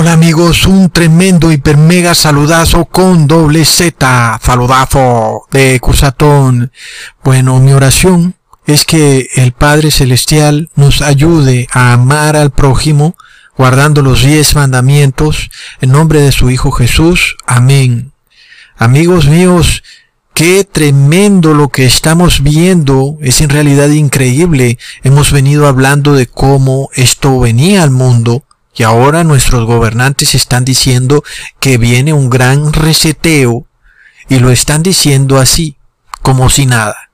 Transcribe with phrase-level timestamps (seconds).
[0.00, 6.72] Hola amigos, un tremendo hiper mega saludazo con doble Z, saludazo de Cusatón.
[7.22, 8.34] Bueno, mi oración
[8.64, 13.14] es que el Padre Celestial nos ayude a amar al prójimo,
[13.58, 15.50] guardando los diez mandamientos,
[15.82, 17.36] en nombre de su Hijo Jesús.
[17.46, 18.12] Amén.
[18.78, 19.82] Amigos míos,
[20.32, 24.78] qué tremendo lo que estamos viendo, es en realidad increíble.
[25.02, 28.44] Hemos venido hablando de cómo esto venía al mundo,
[28.74, 31.24] y ahora nuestros gobernantes están diciendo
[31.58, 33.66] que viene un gran reseteo
[34.28, 35.76] y lo están diciendo así,
[36.22, 37.10] como si nada.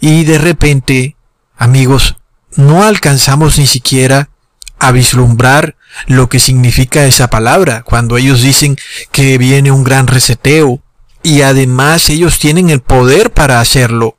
[0.00, 1.16] Y de repente,
[1.56, 2.16] amigos,
[2.56, 4.30] no alcanzamos ni siquiera
[4.78, 8.76] a vislumbrar lo que significa esa palabra cuando ellos dicen
[9.12, 10.82] que viene un gran reseteo
[11.22, 14.16] y además ellos tienen el poder para hacerlo.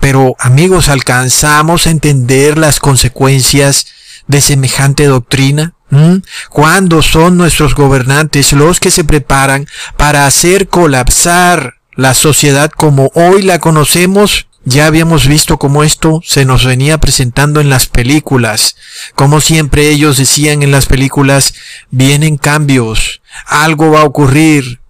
[0.00, 3.86] Pero amigos, ¿alcanzamos a entender las consecuencias
[4.26, 5.74] de semejante doctrina?
[5.90, 6.18] ¿Mm?
[6.48, 13.42] ¿Cuándo son nuestros gobernantes los que se preparan para hacer colapsar la sociedad como hoy
[13.42, 14.46] la conocemos?
[14.64, 18.76] Ya habíamos visto cómo esto se nos venía presentando en las películas,
[19.14, 21.54] como siempre ellos decían en las películas,
[21.90, 24.80] vienen cambios, algo va a ocurrir.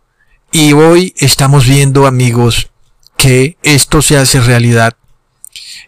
[0.51, 2.71] Y hoy estamos viendo, amigos,
[3.17, 4.97] que esto se hace realidad.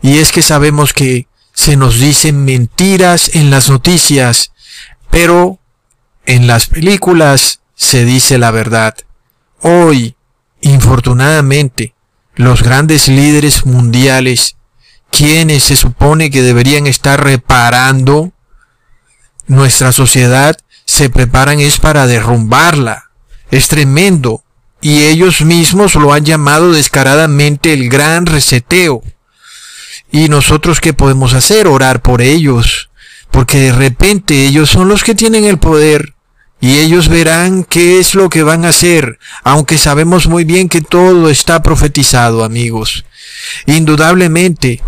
[0.00, 4.51] Y es que sabemos que se nos dicen mentiras en las noticias,
[5.12, 5.58] pero
[6.24, 8.96] en las películas se dice la verdad.
[9.60, 10.16] Hoy,
[10.62, 11.94] infortunadamente,
[12.34, 14.56] los grandes líderes mundiales,
[15.10, 18.32] quienes se supone que deberían estar reparando
[19.46, 20.56] nuestra sociedad,
[20.86, 23.10] se preparan es para derrumbarla.
[23.50, 24.42] Es tremendo.
[24.80, 29.02] Y ellos mismos lo han llamado descaradamente el gran reseteo.
[30.10, 31.66] ¿Y nosotros qué podemos hacer?
[31.66, 32.88] Orar por ellos
[33.32, 36.14] porque de repente ellos son los que tienen el poder
[36.60, 40.80] y ellos verán qué es lo que van a hacer, aunque sabemos muy bien que
[40.80, 43.04] todo está profetizado, amigos.
[43.66, 44.80] Indudablemente,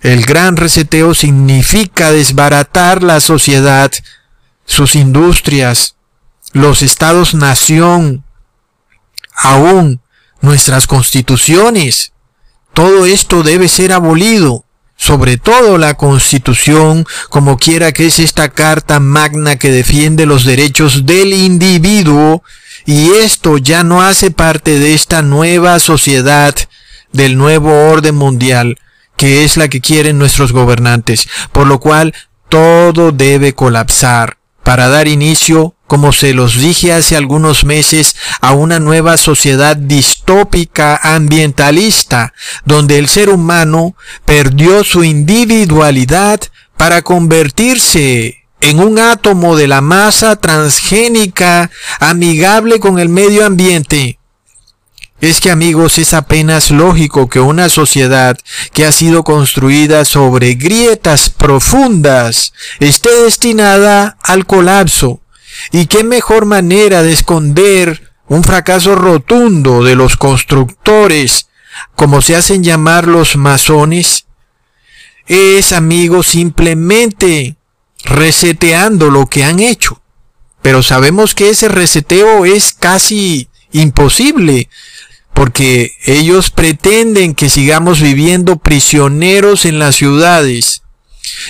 [0.00, 3.92] el gran reseteo significa desbaratar la sociedad,
[4.64, 5.96] sus industrias,
[6.52, 8.24] los estados-nación,
[9.34, 10.00] aún
[10.40, 12.12] nuestras constituciones.
[12.72, 14.64] Todo esto debe ser abolido
[15.00, 21.06] sobre todo la Constitución, como quiera que es esta carta magna que defiende los derechos
[21.06, 22.42] del individuo,
[22.84, 26.54] y esto ya no hace parte de esta nueva sociedad,
[27.12, 28.78] del nuevo orden mundial,
[29.16, 32.14] que es la que quieren nuestros gobernantes, por lo cual
[32.50, 38.78] todo debe colapsar para dar inicio como se los dije hace algunos meses, a una
[38.78, 42.32] nueva sociedad distópica ambientalista,
[42.64, 46.38] donde el ser humano perdió su individualidad
[46.76, 54.19] para convertirse en un átomo de la masa transgénica amigable con el medio ambiente.
[55.20, 58.38] Es que amigos, es apenas lógico que una sociedad
[58.72, 65.20] que ha sido construida sobre grietas profundas esté destinada al colapso
[65.72, 71.48] ¿Y qué mejor manera de esconder un fracaso rotundo de los constructores,
[71.94, 74.26] como se hacen llamar los masones?
[75.26, 77.56] Es, amigos, simplemente
[78.04, 80.00] reseteando lo que han hecho.
[80.62, 84.68] Pero sabemos que ese reseteo es casi imposible,
[85.34, 90.82] porque ellos pretenden que sigamos viviendo prisioneros en las ciudades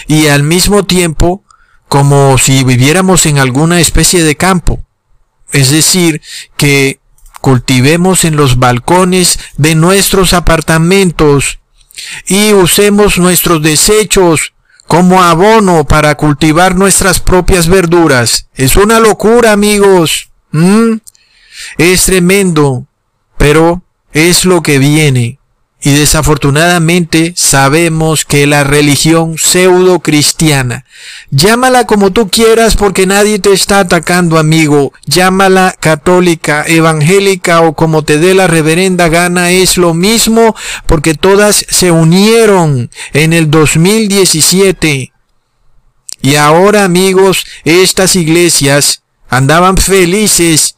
[0.07, 1.45] y al mismo tiempo
[1.89, 4.85] como si viviéramos en alguna especie de campo.
[5.53, 6.23] Es decir,
[6.57, 7.01] que
[7.41, 11.59] cultivemos en los balcones de nuestros apartamentos
[12.27, 14.53] y usemos nuestros desechos
[14.87, 18.49] como abono para cultivar nuestras propias verduras.
[18.55, 20.31] Es una locura, amigos.
[20.51, 20.97] ¿Mm?
[21.79, 22.87] Es tremendo,
[23.41, 23.83] pero
[24.13, 25.39] es lo que viene.
[25.83, 30.85] Y desafortunadamente sabemos que la religión pseudo cristiana,
[31.31, 38.05] llámala como tú quieras porque nadie te está atacando amigo, llámala católica, evangélica o como
[38.05, 40.55] te dé la reverenda gana, es lo mismo
[40.85, 45.15] porque todas se unieron en el 2017.
[46.21, 50.77] Y ahora amigos, estas iglesias andaban felices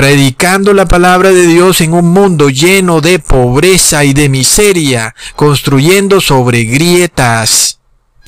[0.00, 6.22] predicando la palabra de Dios en un mundo lleno de pobreza y de miseria, construyendo
[6.22, 7.80] sobre grietas.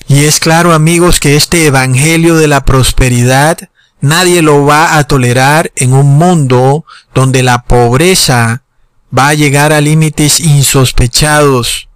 [0.06, 3.56] Y es claro amigos que este Evangelio de la prosperidad
[4.02, 6.84] nadie lo va a tolerar en un mundo
[7.14, 8.64] donde la pobreza
[9.16, 11.88] va a llegar a límites insospechados.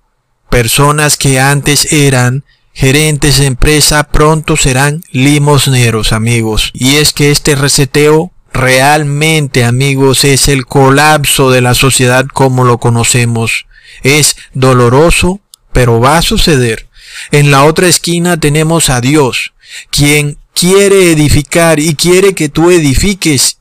[0.49, 6.71] Personas que antes eran gerentes de empresa pronto serán limosneros, amigos.
[6.73, 12.79] Y es que este reseteo realmente, amigos, es el colapso de la sociedad como lo
[12.79, 13.67] conocemos.
[14.03, 15.41] Es doloroso,
[15.73, 16.89] pero va a suceder.
[17.31, 19.53] En la otra esquina tenemos a Dios,
[19.91, 23.59] quien quiere edificar y quiere que tú edifiques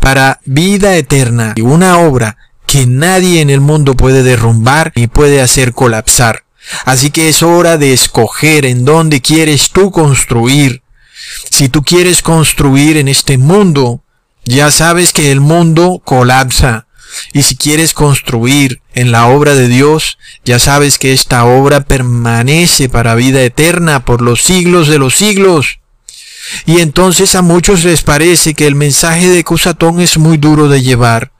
[0.00, 2.36] para vida eterna y una obra
[2.66, 6.44] que nadie en el mundo puede derrumbar ni puede hacer colapsar.
[6.84, 10.82] Así que es hora de escoger en dónde quieres tú construir.
[11.50, 14.02] Si tú quieres construir en este mundo,
[14.44, 16.86] ya sabes que el mundo colapsa.
[17.32, 22.88] Y si quieres construir en la obra de Dios, ya sabes que esta obra permanece
[22.88, 25.78] para vida eterna por los siglos de los siglos.
[26.66, 30.82] Y entonces a muchos les parece que el mensaje de Cusatón es muy duro de
[30.82, 31.32] llevar.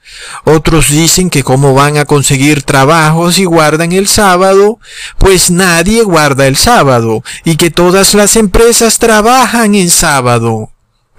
[0.45, 4.79] Otros dicen que cómo van a conseguir trabajos y guardan el sábado,
[5.19, 10.71] pues nadie guarda el sábado y que todas las empresas trabajan en sábado.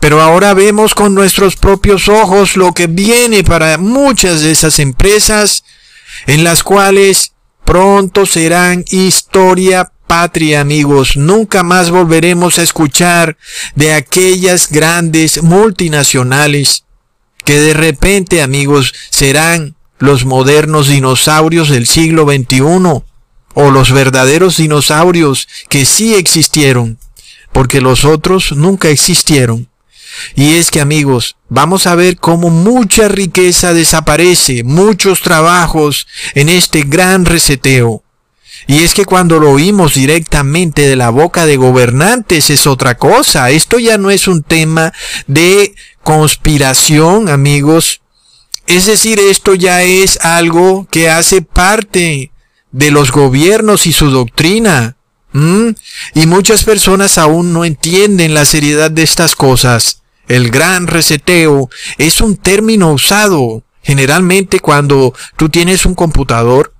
[0.03, 5.63] Pero ahora vemos con nuestros propios ojos lo que viene para muchas de esas empresas
[6.27, 7.31] en las cuales
[7.63, 11.15] pronto serán historia patria, amigos.
[11.15, 13.37] Nunca más volveremos a escuchar
[13.75, 16.83] de aquellas grandes multinacionales
[17.45, 22.59] que de repente, amigos, serán los modernos dinosaurios del siglo XXI
[23.53, 26.99] o los verdaderos dinosaurios que sí existieron,
[27.53, 29.69] porque los otros nunca existieron.
[30.35, 36.83] Y es que amigos, vamos a ver cómo mucha riqueza desaparece, muchos trabajos en este
[36.83, 38.03] gran reseteo.
[38.67, 43.49] Y es que cuando lo oímos directamente de la boca de gobernantes es otra cosa.
[43.49, 44.93] Esto ya no es un tema
[45.27, 48.01] de conspiración, amigos.
[48.65, 52.31] Es decir, esto ya es algo que hace parte
[52.71, 54.95] de los gobiernos y su doctrina.
[56.13, 60.02] Y muchas personas aún no entienden la seriedad de estas cosas.
[60.27, 66.73] El gran reseteo es un término usado generalmente cuando tú tienes un computador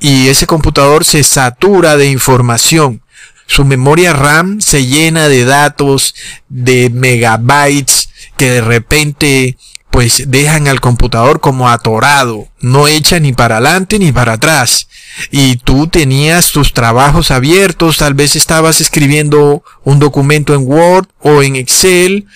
[0.00, 3.02] y ese computador se satura de información.
[3.46, 6.14] Su memoria RAM se llena de datos,
[6.48, 9.56] de megabytes que de repente
[9.90, 14.86] pues dejan al computador como atorado, no echa ni para adelante ni para atrás.
[15.30, 21.42] Y tú tenías tus trabajos abiertos, tal vez estabas escribiendo un documento en Word o
[21.42, 22.26] en Excel,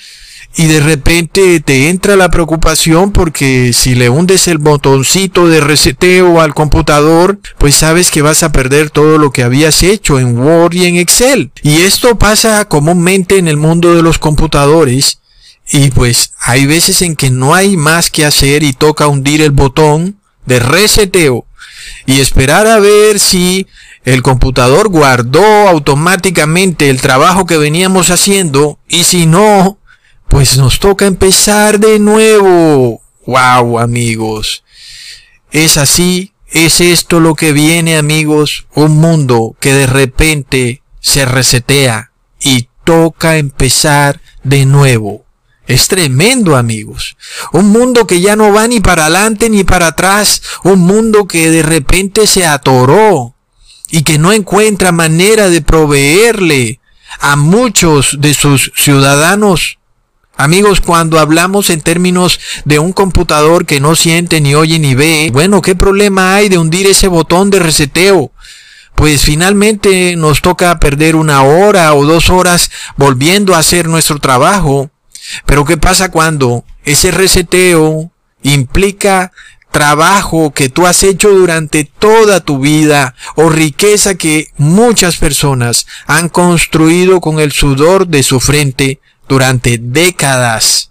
[0.54, 6.40] y de repente te entra la preocupación porque si le hundes el botoncito de reseteo
[6.40, 10.75] al computador, pues sabes que vas a perder todo lo que habías hecho en Word
[10.75, 11.52] y en Excel.
[11.62, 15.21] Y esto pasa comúnmente en el mundo de los computadores.
[15.71, 19.52] Y pues hay veces en que no hay más que hacer y toca hundir el
[19.52, 21.47] botón de reseteo
[22.04, 23.66] y esperar a ver si
[24.04, 29.78] el computador guardó automáticamente el trabajo que veníamos haciendo y si no,
[30.33, 33.03] pues nos toca empezar de nuevo.
[33.27, 34.65] ¡Wow, amigos!
[35.51, 42.12] Es así, es esto lo que viene, amigos, un mundo que de repente se resetea
[42.41, 45.27] y toca empezar de nuevo.
[45.67, 47.19] Es tremendo, amigos.
[47.53, 50.41] Un mundo que ya no va ni para adelante ni para atrás.
[50.65, 53.35] Un mundo que de repente se atoró
[53.91, 56.81] y que no encuentra manera de proveerle
[57.21, 59.79] a muchos de sus ciudadanos
[60.42, 65.30] Amigos, cuando hablamos en términos de un computador que no siente, ni oye, ni ve,
[65.32, 68.32] bueno, ¿qué problema hay de hundir ese botón de reseteo?
[68.96, 74.90] Pues finalmente nos toca perder una hora o dos horas volviendo a hacer nuestro trabajo.
[75.46, 78.11] Pero ¿qué pasa cuando ese reseteo
[78.42, 79.30] implica
[79.70, 86.28] trabajo que tú has hecho durante toda tu vida o riqueza que muchas personas han
[86.28, 88.99] construido con el sudor de su frente
[89.29, 90.91] durante décadas.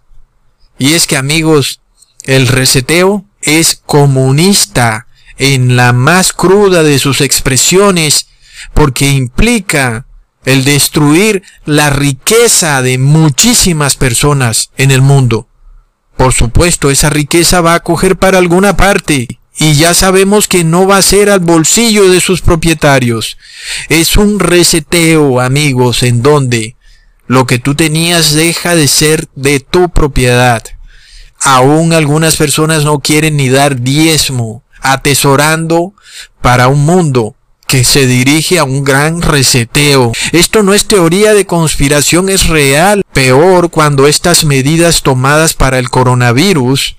[0.77, 1.81] Y es que amigos,
[2.23, 5.07] el reseteo es comunista
[5.37, 8.27] en la más cruda de sus expresiones
[8.73, 10.05] porque implica
[10.45, 15.47] el destruir la riqueza de muchísimas personas en el mundo.
[16.17, 20.87] Por supuesto, esa riqueza va a coger para alguna parte y ya sabemos que no
[20.87, 23.37] va a ser al bolsillo de sus propietarios.
[23.89, 26.75] Es un reseteo, amigos, en donde
[27.27, 30.63] lo que tú tenías deja de ser de tu propiedad.
[31.39, 35.93] Aún algunas personas no quieren ni dar diezmo, atesorando
[36.41, 37.35] para un mundo
[37.67, 40.11] que se dirige a un gran reseteo.
[40.33, 43.01] Esto no es teoría de conspiración, es real.
[43.13, 46.97] Peor cuando estas medidas tomadas para el coronavirus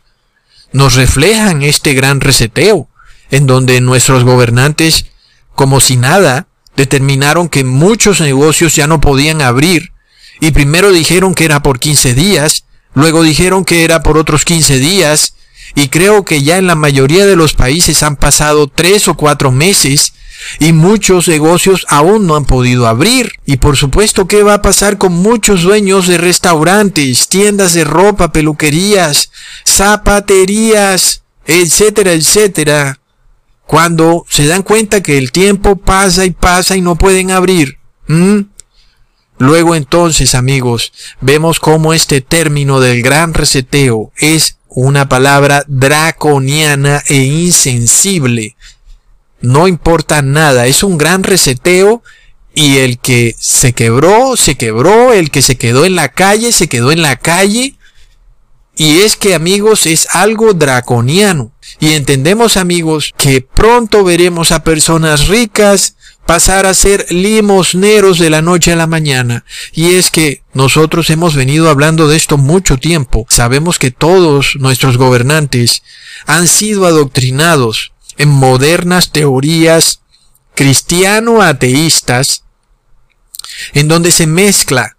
[0.73, 2.89] nos reflejan este gran reseteo,
[3.31, 5.07] en donde nuestros gobernantes,
[5.55, 9.92] como si nada, determinaron que muchos negocios ya no podían abrir
[10.43, 14.81] y primero dijeron que era por 15 días, luego dijeron que era por otros 15
[14.81, 15.37] días
[15.77, 19.53] y creo que ya en la mayoría de los países han pasado tres o cuatro
[19.53, 20.15] meses
[20.59, 23.31] y muchos negocios aún no han podido abrir.
[23.47, 28.33] Y por supuesto, ¿qué va a pasar con muchos dueños de restaurantes, tiendas de ropa,
[28.33, 29.31] peluquerías,
[29.65, 32.99] zapaterías, etcétera, etcétera?
[33.65, 37.79] Cuando se dan cuenta que el tiempo pasa y pasa y no pueden abrir.
[39.39, 47.17] Luego entonces, amigos, vemos cómo este término del gran reseteo es una palabra draconiana e
[47.17, 48.57] insensible
[49.43, 52.03] no importa nada, es un gran reseteo
[52.55, 56.69] y el que se quebró, se quebró, el que se quedó en la calle, se
[56.69, 57.75] quedó en la calle.
[58.75, 61.53] Y es que amigos es algo draconiano.
[61.81, 65.97] Y entendemos amigos que pronto veremos a personas ricas
[66.33, 69.45] pasar a ser limosneros de la noche a la mañana.
[69.71, 73.27] Y es que nosotros hemos venido hablando de esto mucho tiempo.
[73.29, 75.83] Sabemos que todos nuestros gobernantes
[76.25, 80.01] han sido adoctrinados en modernas teorías
[80.55, 82.45] cristiano-ateístas,
[83.75, 84.97] en donde se mezcla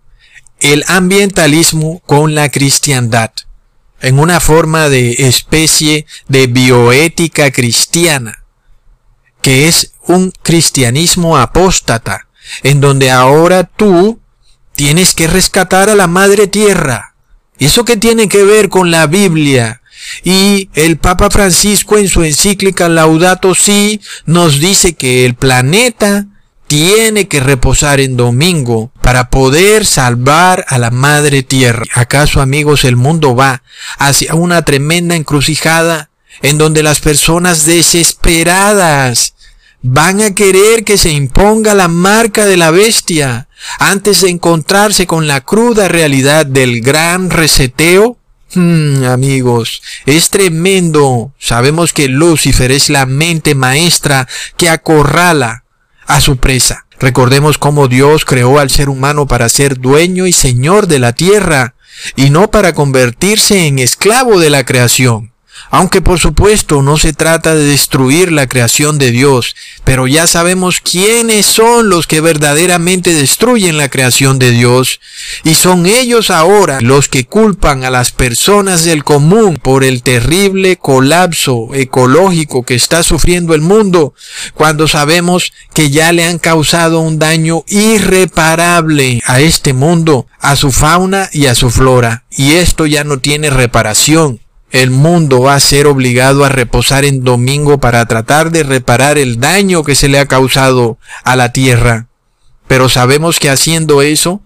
[0.60, 3.32] el ambientalismo con la cristiandad,
[4.02, 8.43] en una forma de especie de bioética cristiana,
[9.44, 12.28] que es un cristianismo apóstata,
[12.64, 14.20] en donde ahora tú
[14.74, 17.14] tienes que rescatar a la madre tierra.
[17.60, 19.82] ¿Y eso qué tiene que ver con la Biblia?
[20.24, 26.26] Y el Papa Francisco en su encíclica Laudato Si nos dice que el planeta
[26.68, 31.84] tiene que reposar en domingo para poder salvar a la madre tierra.
[31.94, 33.62] ¿Acaso amigos el mundo va
[33.98, 36.10] hacia una tremenda encrucijada
[36.42, 39.34] en donde las personas desesperadas
[39.82, 43.50] van a querer que se imponga la marca de la bestia
[43.80, 48.18] antes de encontrarse con la cruda realidad del gran reseteo?
[48.56, 51.34] Hmm, amigos, es tremendo.
[51.40, 55.66] Sabemos que Lucifer es la mente maestra que acorrala
[56.08, 56.86] a su presa.
[57.00, 61.76] Recordemos cómo Dios creó al ser humano para ser dueño y señor de la tierra,
[62.16, 65.33] y no para convertirse en esclavo de la creación.
[65.76, 70.80] Aunque por supuesto no se trata de destruir la creación de Dios, pero ya sabemos
[70.82, 75.00] quiénes son los que verdaderamente destruyen la creación de Dios,
[75.44, 80.78] y son ellos ahora los que culpan a las personas del común por el terrible
[80.78, 84.14] colapso ecológico que está sufriendo el mundo,
[84.54, 90.72] cuando sabemos que ya le han causado un daño irreparable a este mundo, a su
[90.72, 94.43] fauna y a su flora, y esto ya no tiene reparación
[94.74, 99.40] el mundo va a ser obligado a reposar en domingo para tratar de reparar el
[99.40, 102.08] daño que se le ha causado a la tierra.
[102.68, 104.42] Pero sabemos que haciendo eso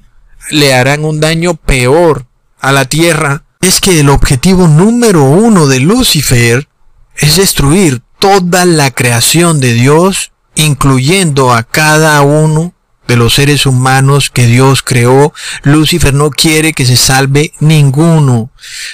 [0.51, 2.25] le harán un daño peor
[2.59, 3.45] a la tierra.
[3.61, 6.67] Es que el objetivo número uno de Lucifer
[7.15, 12.73] es destruir toda la creación de Dios, incluyendo a cada uno
[13.07, 15.33] de los seres humanos que Dios creó,
[15.63, 18.51] Lucifer no quiere que se salve ninguno.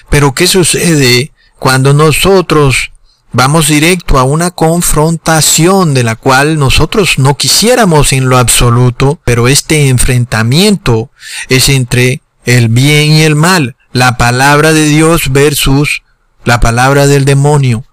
[0.09, 2.91] Pero ¿qué sucede cuando nosotros
[3.33, 9.47] vamos directo a una confrontación de la cual nosotros no quisiéramos en lo absoluto, pero
[9.47, 11.09] este enfrentamiento
[11.49, 16.03] es entre el bien y el mal, la palabra de Dios versus
[16.45, 17.85] la palabra del demonio,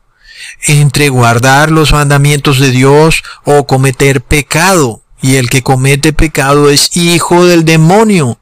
[0.67, 6.97] entre guardar los mandamientos de Dios o cometer pecado y el que comete pecado es
[6.97, 8.39] hijo del demonio.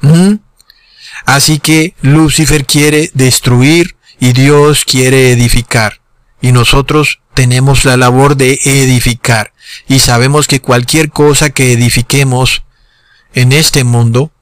[0.00, 0.34] ¿Mm?
[1.26, 6.00] Así que Lucifer quiere destruir y Dios quiere edificar.
[6.40, 9.52] Y nosotros tenemos la labor de edificar.
[9.86, 12.64] Y sabemos que cualquier cosa que edifiquemos
[13.34, 14.32] en este mundo,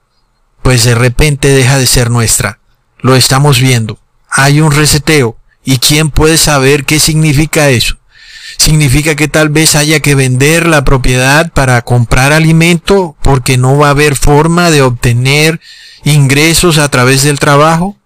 [0.63, 2.61] pues de repente deja de ser nuestra.
[2.99, 3.99] Lo estamos viendo.
[4.31, 5.37] Hay un reseteo.
[5.65, 7.99] ¿Y quién puede saber qué significa eso?
[8.59, 13.89] Significa que tal vez haya que vender la propiedad para comprar alimento porque no va
[13.89, 15.61] a haber forma de obtener
[16.05, 17.97] ingresos a través del trabajo.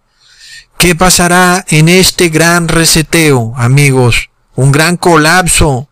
[0.78, 4.30] ¿Qué pasará en este gran reseteo, amigos?
[4.54, 5.88] Un gran colapso.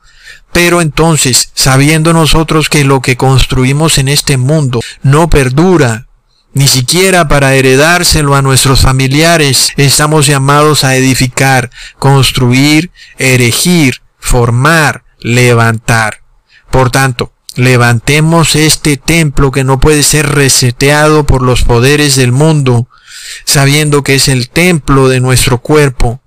[0.53, 6.07] Pero entonces, sabiendo nosotros que lo que construimos en este mundo no perdura,
[6.55, 16.23] ni siquiera para heredárselo a nuestros familiares, estamos llamados a edificar, construir, erigir, formar, levantar.
[16.71, 22.89] Por tanto, levantemos este templo que no puede ser reseteado por los poderes del mundo,
[23.45, 26.21] sabiendo que es el templo de nuestro cuerpo,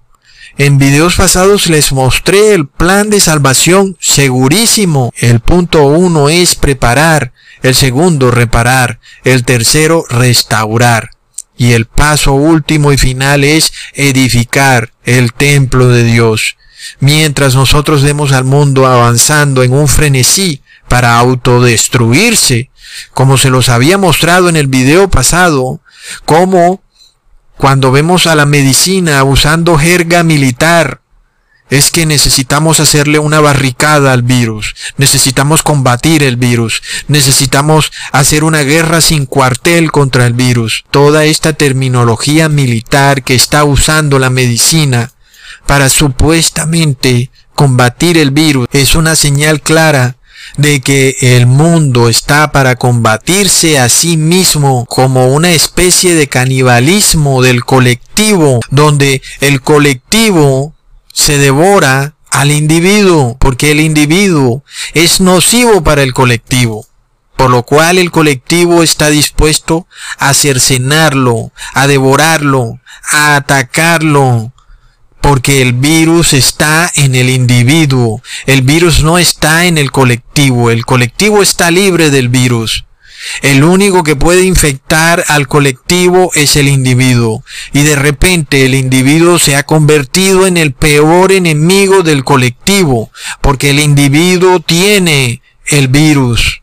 [0.58, 5.14] En videos pasados les mostré el plan de salvación segurísimo.
[5.18, 7.32] El punto uno es preparar,
[7.64, 11.12] el segundo reparar, el tercero restaurar.
[11.58, 16.58] Y el paso último y final es edificar el templo de Dios.
[17.00, 22.70] Mientras nosotros vemos al mundo avanzando en un frenesí para autodestruirse,
[23.14, 25.82] como se los había mostrado en el video pasado,
[26.26, 26.82] como
[27.58, 31.02] cuando vemos a la medicina usando jerga militar,
[31.70, 38.64] es que necesitamos hacerle una barricada al virus, necesitamos combatir el virus, necesitamos hacer una
[38.64, 40.84] guerra sin cuartel contra el virus.
[40.92, 45.12] Toda esta terminología militar que está usando la medicina
[45.72, 50.18] para supuestamente combatir el virus es una señal clara
[50.58, 57.42] de que el mundo está para combatirse a sí mismo como una especie de canibalismo
[57.42, 60.76] del colectivo, donde el colectivo
[61.14, 66.86] se devora al individuo, porque el individuo es nocivo para el colectivo.
[67.38, 74.52] Por lo cual el colectivo está dispuesto a cercenarlo, a devorarlo, a atacarlo,
[75.22, 80.86] porque el virus está en el individuo, el virus no está en el colectivo, el
[80.86, 82.86] colectivo está libre del virus.
[83.42, 87.44] El único que puede infectar al colectivo es el individuo.
[87.72, 93.70] Y de repente el individuo se ha convertido en el peor enemigo del colectivo, porque
[93.70, 96.61] el individuo tiene el virus.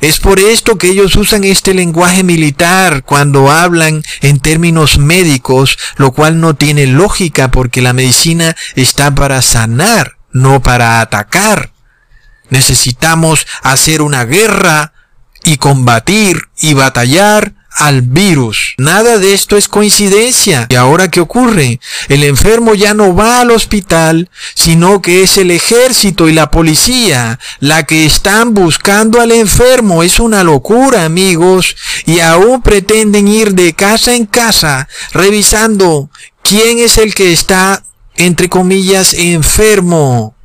[0.00, 6.12] Es por esto que ellos usan este lenguaje militar cuando hablan en términos médicos, lo
[6.12, 11.72] cual no tiene lógica porque la medicina está para sanar, no para atacar.
[12.50, 14.92] Necesitamos hacer una guerra
[15.44, 18.74] y combatir y batallar al virus.
[18.78, 20.66] Nada de esto es coincidencia.
[20.68, 21.80] ¿Y ahora qué ocurre?
[22.08, 27.38] El enfermo ya no va al hospital, sino que es el ejército y la policía
[27.60, 30.02] la que están buscando al enfermo.
[30.02, 31.76] Es una locura, amigos.
[32.06, 36.10] Y aún pretenden ir de casa en casa revisando
[36.42, 37.82] quién es el que está,
[38.16, 40.35] entre comillas, enfermo.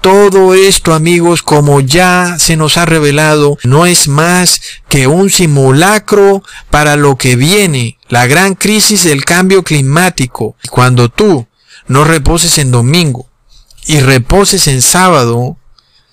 [0.00, 6.42] Todo esto, amigos, como ya se nos ha revelado, no es más que un simulacro
[6.70, 10.56] para lo que viene, la gran crisis del cambio climático.
[10.70, 11.46] Cuando tú
[11.86, 13.28] no reposes en domingo
[13.86, 15.56] y reposes en sábado,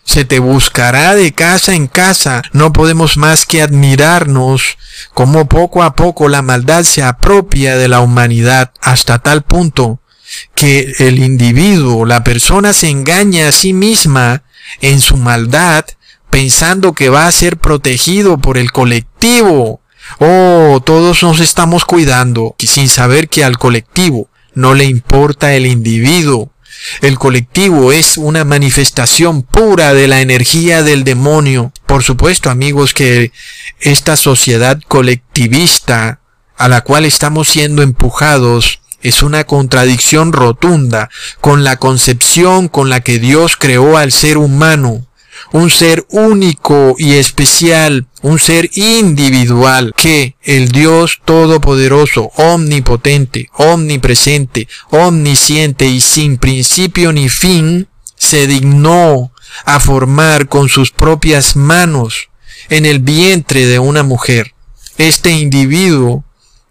[0.04, 2.42] se te buscará de casa en casa.
[2.52, 4.78] No podemos más que admirarnos
[5.14, 10.00] como poco a poco la maldad se apropia de la humanidad hasta tal punto
[10.56, 14.44] que el individuo, la persona se engaña a sí misma
[14.82, 15.86] en su maldad
[16.30, 19.82] pensando que va a ser protegido por el colectivo.
[20.20, 26.52] Oh, todos nos estamos cuidando sin saber que al colectivo no le importa el individuo.
[27.02, 31.74] El colectivo es una manifestación pura de la energía del demonio.
[31.86, 33.32] Por supuesto, amigos, que
[33.82, 36.22] esta sociedad colectivista
[36.58, 41.10] a la cual estamos siendo empujados es una contradicción rotunda
[41.42, 45.06] con la concepción con la que Dios creó al ser humano,
[45.52, 55.88] un ser único y especial, un ser individual que el Dios Todopoderoso, omnipotente, omnipresente, omnisciente
[55.88, 59.32] y sin principio ni fin, se dignó
[59.66, 62.30] a formar con sus propias manos
[62.70, 64.54] en el vientre de una mujer.
[64.98, 66.26] Este individuo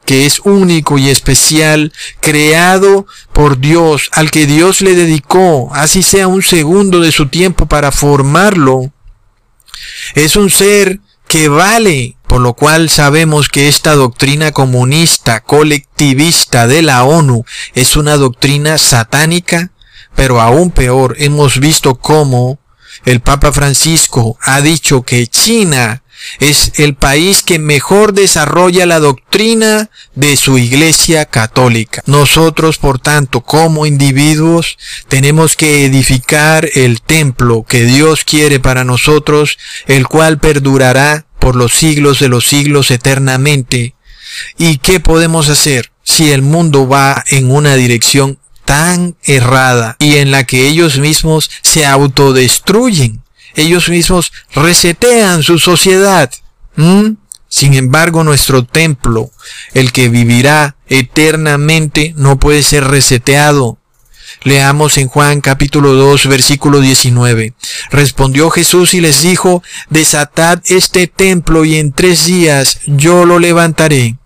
[0.09, 6.29] que es único y especial, creado por Dios, al que Dios le dedicó, así sea
[6.29, 8.91] un segundo de su tiempo para formarlo.
[10.15, 16.81] Es un ser que vale, por lo cual sabemos que esta doctrina comunista, colectivista de
[16.81, 17.45] la ONU
[17.75, 19.73] es una doctrina satánica,
[20.17, 22.59] pero aún peor, hemos visto cómo
[23.05, 26.03] el Papa Francisco ha dicho que China
[26.41, 32.03] es el país que mejor desarrolla la doctrina de su iglesia católica.
[32.07, 34.79] Nosotros, por tanto, como individuos,
[35.09, 41.73] tenemos que edificar el templo que Dios quiere para nosotros, el cual perdurará por los
[41.73, 43.95] siglos de los siglos eternamente.
[44.57, 50.31] ¿Y qué podemos hacer si el mundo va en una dirección tan errada y en
[50.31, 53.23] la que ellos mismos se autodestruyen?
[53.59, 56.31] Ellos mismos resetean su sociedad.
[57.49, 59.31] Sin embargo, nuestro templo,
[59.75, 63.79] el que vivirá eternamente, no puede ser reseteado.
[64.45, 67.55] Leamos en Juan capítulo 2 versículo 19.
[67.91, 74.17] Respondió Jesús y les dijo, desatad este templo y en tres días yo lo levantaré.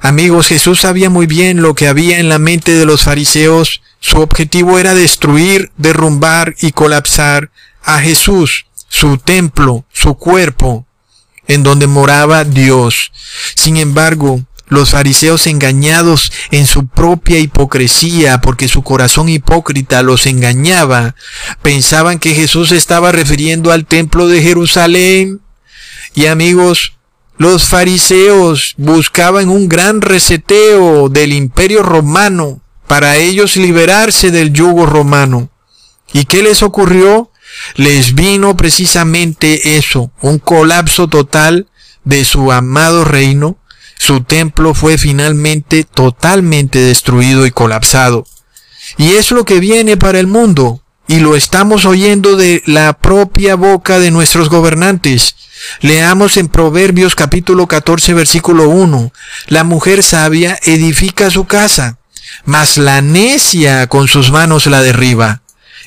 [0.00, 4.18] Amigos, Jesús sabía muy bien lo que había en la mente de los fariseos Su
[4.18, 7.52] objetivo era destruir, derrumbar y colapsar
[7.84, 10.86] a Jesús, su templo, su cuerpo,
[11.48, 13.10] en donde moraba Dios.
[13.56, 21.16] Sin embargo, los fariseos engañados en su propia hipocresía, porque su corazón hipócrita los engañaba,
[21.62, 25.40] pensaban que Jesús estaba refiriendo al templo de Jerusalén.
[26.14, 26.92] Y amigos,
[27.38, 35.48] los fariseos buscaban un gran reseteo del imperio romano para ellos liberarse del yugo romano.
[36.12, 37.31] ¿Y qué les ocurrió?
[37.74, 41.68] Les vino precisamente eso, un colapso total
[42.04, 43.58] de su amado reino.
[43.98, 48.26] Su templo fue finalmente totalmente destruido y colapsado.
[48.96, 53.54] Y es lo que viene para el mundo, y lo estamos oyendo de la propia
[53.54, 55.36] boca de nuestros gobernantes.
[55.80, 59.12] Leamos en Proverbios capítulo 14 versículo 1.
[59.48, 61.98] La mujer sabia edifica su casa,
[62.44, 65.41] mas la necia con sus manos la derriba.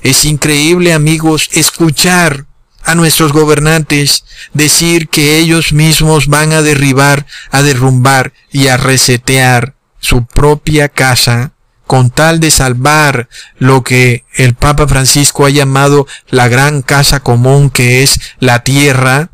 [0.06, 2.46] Es increíble, amigos, escuchar
[2.84, 9.74] a nuestros gobernantes decir que ellos mismos van a derribar, a derrumbar y a resetear
[10.00, 11.54] su propia casa
[11.88, 17.72] con tal de salvar lo que el Papa Francisco ha llamado la gran casa común
[17.72, 19.32] que es la tierra,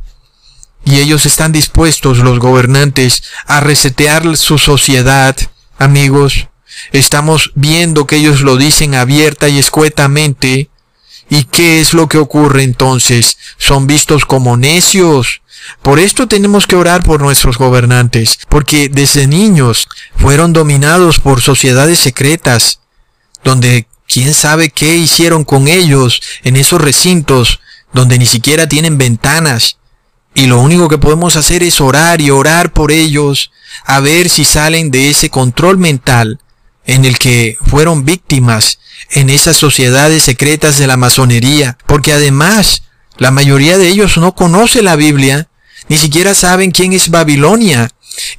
[0.85, 5.35] y ellos están dispuestos, los gobernantes, a resetear su sociedad,
[5.77, 6.47] amigos.
[6.91, 10.69] Estamos viendo que ellos lo dicen abierta y escuetamente.
[11.29, 13.37] ¿Y qué es lo que ocurre entonces?
[13.57, 15.41] Son vistos como necios.
[15.81, 21.99] Por esto tenemos que orar por nuestros gobernantes, porque desde niños fueron dominados por sociedades
[21.99, 22.79] secretas,
[23.43, 27.59] donde quién sabe qué hicieron con ellos en esos recintos
[27.93, 29.77] donde ni siquiera tienen ventanas,
[30.33, 33.51] y lo único que podemos hacer es orar y orar por ellos,
[33.85, 36.39] a ver si salen de ese control mental
[36.85, 38.79] en el que fueron víctimas
[39.11, 42.83] en esas sociedades secretas de la masonería, porque además
[43.17, 45.47] la mayoría de ellos no conoce la Biblia,
[45.89, 47.89] ni siquiera saben quién es Babilonia,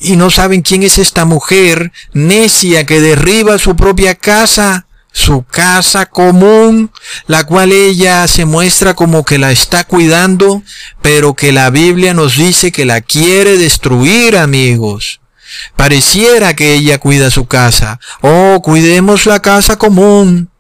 [0.00, 6.06] y no saben quién es esta mujer necia que derriba su propia casa su casa
[6.06, 6.90] común,
[7.26, 10.62] la cual ella se muestra como que la está cuidando,
[11.02, 15.21] pero que la Biblia nos dice que la quiere destruir, amigos.
[15.76, 18.00] Pareciera que ella cuida su casa.
[18.20, 20.50] Oh, cuidemos la casa común.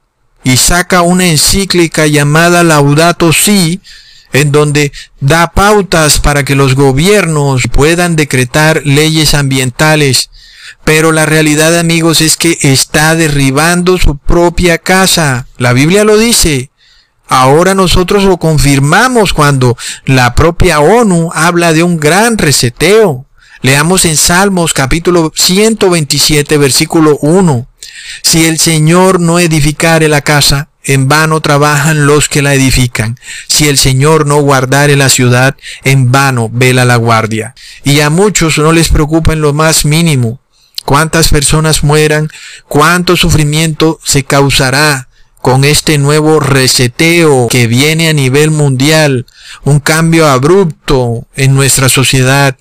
[0.44, 3.80] Y saca una encíclica llamada Laudato Si,
[4.32, 10.30] en donde da pautas para que los gobiernos puedan decretar leyes ambientales
[10.84, 15.46] pero la realidad, amigos, es que está derribando su propia casa.
[15.58, 16.70] La Biblia lo dice.
[17.28, 23.26] Ahora nosotros lo confirmamos cuando la propia ONU habla de un gran reseteo.
[23.62, 27.68] Leamos en Salmos capítulo 127 versículo 1.
[28.24, 33.20] Si el Señor no edificare la casa, en vano trabajan los que la edifican.
[33.46, 37.54] Si el Señor no guardare la ciudad, en vano vela la guardia.
[37.84, 40.40] Y a muchos no les preocupa en lo más mínimo
[40.84, 42.30] cuántas personas mueran,
[42.66, 45.08] cuánto sufrimiento se causará
[45.40, 49.24] con este nuevo reseteo que viene a nivel mundial,
[49.62, 52.56] un cambio abrupto en nuestra sociedad.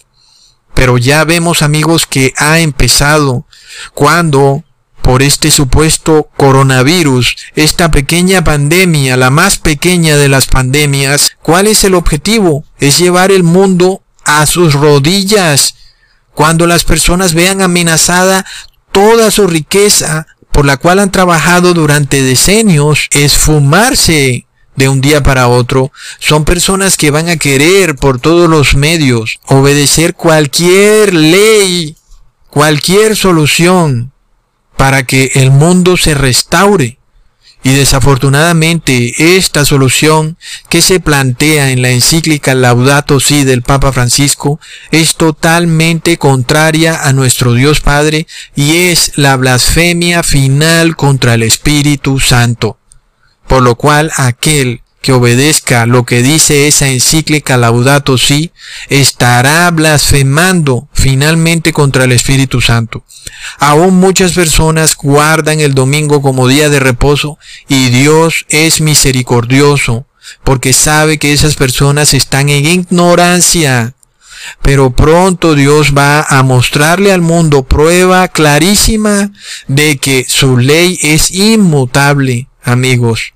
[0.81, 3.45] Pero ya vemos amigos que ha empezado
[3.93, 4.63] cuando
[5.03, 11.83] por este supuesto coronavirus, esta pequeña pandemia, la más pequeña de las pandemias, ¿cuál es
[11.83, 12.65] el objetivo?
[12.79, 15.75] Es llevar el mundo a sus rodillas
[16.33, 18.43] cuando las personas vean amenazada
[18.91, 24.47] toda su riqueza por la cual han trabajado durante decenios, esfumarse
[24.81, 29.39] de un día para otro, son personas que van a querer por todos los medios
[29.45, 31.95] obedecer cualquier ley,
[32.49, 34.11] cualquier solución
[34.77, 36.97] para que el mundo se restaure.
[37.61, 40.35] Y desafortunadamente esta solución
[40.67, 47.13] que se plantea en la encíclica Laudato Si del Papa Francisco es totalmente contraria a
[47.13, 52.80] nuestro Dios Padre y es la blasfemia final contra el Espíritu Santo.
[53.51, 58.53] Por lo cual aquel que obedezca lo que dice esa encíclica Laudato Si,
[58.87, 63.03] estará blasfemando finalmente contra el Espíritu Santo.
[63.59, 67.37] Aún muchas personas guardan el domingo como día de reposo
[67.67, 70.05] y Dios es misericordioso
[70.45, 73.95] porque sabe que esas personas están en ignorancia.
[74.61, 79.33] Pero pronto Dios va a mostrarle al mundo prueba clarísima
[79.67, 83.33] de que su ley es inmutable, amigos.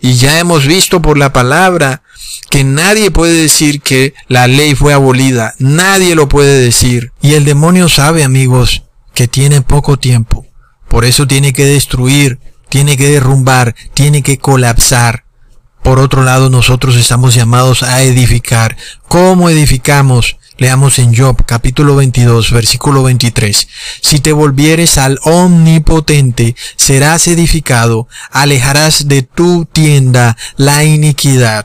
[0.00, 2.02] Y ya hemos visto por la palabra
[2.50, 5.54] que nadie puede decir que la ley fue abolida.
[5.58, 7.12] Nadie lo puede decir.
[7.20, 8.84] Y el demonio sabe, amigos,
[9.14, 10.46] que tiene poco tiempo.
[10.88, 15.24] Por eso tiene que destruir tiene que derrumbar, tiene que colapsar.
[15.82, 18.76] Por otro lado, nosotros estamos llamados a edificar.
[19.08, 20.37] ¿Cómo edificamos?
[20.60, 23.68] Leamos en Job capítulo 22 versículo 23.
[24.02, 31.64] Si te volvieres al omnipotente, serás edificado, alejarás de tu tienda la iniquidad.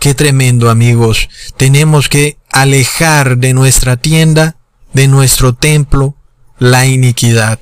[0.00, 1.28] Qué tremendo amigos.
[1.56, 4.56] Tenemos que alejar de nuestra tienda,
[4.92, 6.16] de nuestro templo,
[6.58, 7.60] la iniquidad.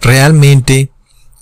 [0.00, 0.90] Realmente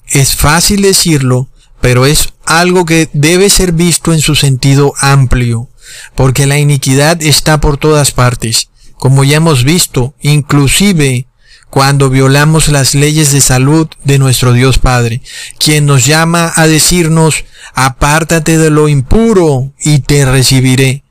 [0.08, 1.48] es fácil decirlo,
[1.80, 5.70] pero es algo que debe ser visto en su sentido amplio
[6.14, 11.26] porque la iniquidad está por todas partes, como ya hemos visto, inclusive
[11.70, 15.20] cuando violamos las leyes de salud de nuestro Dios Padre,
[15.58, 17.44] quien nos llama a decirnos,
[17.74, 21.02] apártate de lo impuro y te recibiré.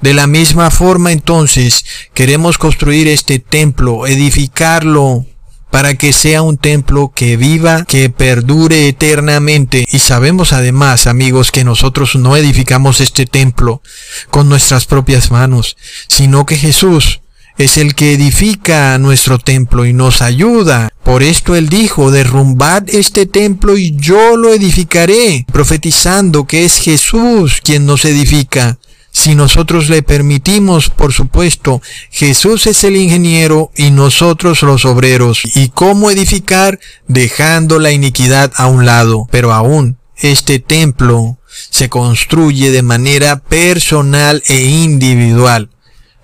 [0.00, 5.26] De la misma forma entonces queremos construir este templo, edificarlo
[5.70, 9.86] para que sea un templo que viva, que perdure eternamente.
[9.90, 13.82] Y sabemos además, amigos, que nosotros no edificamos este templo
[14.30, 15.76] con nuestras propias manos,
[16.08, 17.20] sino que Jesús
[17.58, 20.90] es el que edifica nuestro templo y nos ayuda.
[21.02, 27.60] Por esto él dijo, derrumbad este templo y yo lo edificaré, profetizando que es Jesús
[27.62, 28.78] quien nos edifica.
[29.18, 35.40] Si nosotros le permitimos, por supuesto, Jesús es el ingeniero y nosotros los obreros.
[35.56, 36.78] ¿Y cómo edificar?
[37.08, 39.26] Dejando la iniquidad a un lado.
[39.32, 41.36] Pero aún, este templo
[41.68, 45.68] se construye de manera personal e individual.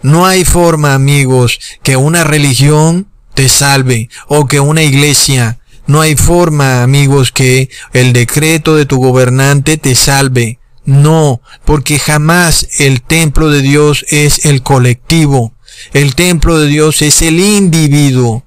[0.00, 5.58] No hay forma, amigos, que una religión te salve o que una iglesia.
[5.88, 10.60] No hay forma, amigos, que el decreto de tu gobernante te salve.
[10.84, 15.54] No, porque jamás el templo de Dios es el colectivo.
[15.92, 18.44] El templo de Dios es el individuo.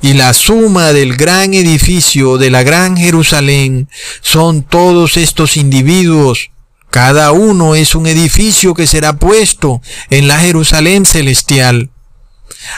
[0.00, 3.88] Y la suma del gran edificio de la gran Jerusalén
[4.20, 6.50] son todos estos individuos.
[6.90, 11.90] Cada uno es un edificio que será puesto en la Jerusalén celestial.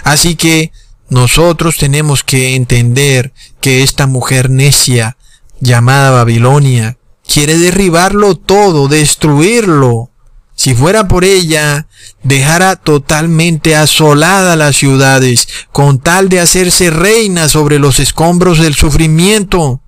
[0.05, 0.73] Así que
[1.09, 5.17] nosotros tenemos que entender que esta mujer necia
[5.61, 10.11] llamada Babilonia quiere derribarlo todo, destruirlo.
[10.55, 11.87] Si fuera por ella,
[12.23, 19.83] dejara totalmente asolada las ciudades, con tal de hacerse reina sobre los escombros del sufrimiento.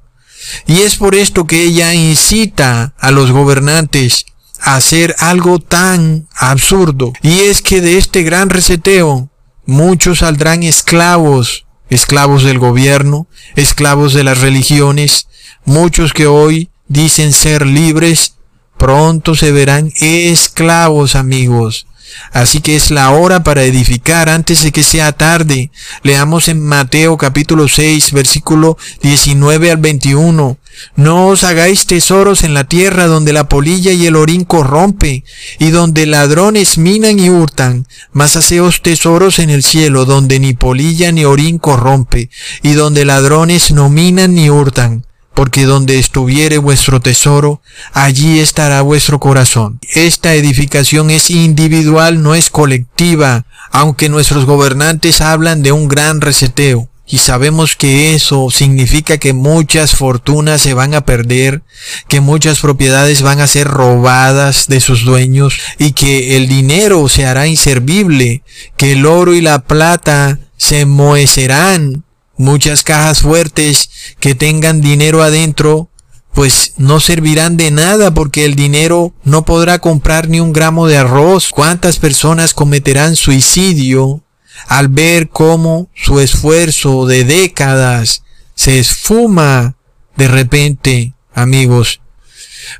[0.66, 4.26] Y es por esto que ella incita a los gobernantes
[4.60, 7.12] a hacer algo tan absurdo.
[7.22, 9.30] Y es que de este gran reseteo,
[9.64, 15.28] muchos saldrán esclavos, esclavos del gobierno, esclavos de las religiones,
[15.64, 18.34] muchos que hoy dicen ser libres,
[18.76, 21.86] pronto se verán esclavos, amigos.
[22.32, 25.70] Así que es la hora para edificar antes de que sea tarde.
[26.02, 30.58] Leamos en Mateo capítulo 6, versículo 19 al 21.
[30.96, 35.24] No os hagáis tesoros en la tierra donde la polilla y el orín corrompe,
[35.58, 41.10] y donde ladrones minan y hurtan, mas haceos tesoros en el cielo donde ni polilla
[41.10, 42.30] ni orín corrompe,
[42.62, 45.07] y donde ladrones no minan ni hurtan
[45.38, 49.78] porque donde estuviere vuestro tesoro, allí estará vuestro corazón.
[49.94, 56.88] Esta edificación es individual, no es colectiva, aunque nuestros gobernantes hablan de un gran reseteo.
[57.06, 61.62] Y sabemos que eso significa que muchas fortunas se van a perder,
[62.08, 67.26] que muchas propiedades van a ser robadas de sus dueños y que el dinero se
[67.26, 68.42] hará inservible,
[68.76, 72.02] que el oro y la plata se moecerán,
[72.38, 75.90] muchas cajas fuertes que tengan dinero adentro,
[76.32, 80.96] pues no servirán de nada porque el dinero no podrá comprar ni un gramo de
[80.96, 81.50] arroz.
[81.50, 84.22] ¿Cuántas personas cometerán suicidio
[84.68, 88.22] al ver cómo su esfuerzo de décadas
[88.54, 89.76] se esfuma
[90.16, 92.00] de repente, amigos?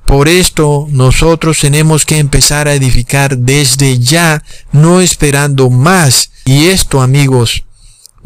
[0.07, 4.42] Por esto nosotros tenemos que empezar a edificar desde ya,
[4.73, 6.31] no esperando más.
[6.44, 7.64] Y esto, amigos,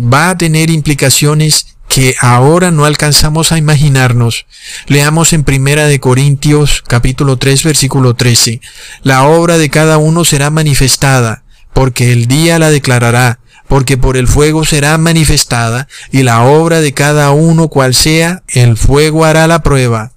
[0.03, 4.47] va a tener implicaciones que ahora no alcanzamos a imaginarnos.
[4.87, 8.61] Leamos en Primera de Corintios capítulo 3 versículo 13.
[9.03, 14.27] La obra de cada uno será manifestada, porque el día la declarará, porque por el
[14.27, 19.63] fuego será manifestada, y la obra de cada uno cual sea, el fuego hará la
[19.63, 20.13] prueba.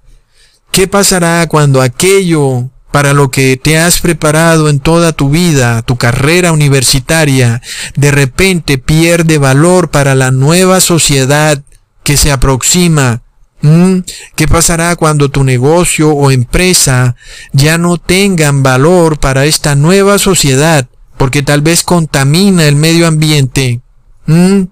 [0.72, 5.98] ¿Qué pasará cuando aquello para lo que te has preparado en toda tu vida, tu
[5.98, 7.62] carrera universitaria,
[7.98, 11.62] de repente pierde valor para la nueva sociedad
[12.04, 13.22] que se aproxima.
[13.62, 13.98] ¿Mm?
[14.38, 17.18] ¿Qué pasará cuando tu negocio o empresa
[17.52, 20.88] ya no tengan valor para esta nueva sociedad?
[21.18, 23.82] Porque tal vez contamina el medio ambiente.
[24.26, 24.68] ¿Mm?